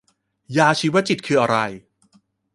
[0.57, 1.57] ยาชีวจิตคืออะไร